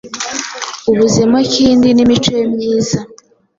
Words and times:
ubuzemo 0.91 1.37
Kindi 1.53 1.87
n’imico 1.91 2.31
ye 2.39 2.45
myiza. 2.53 2.97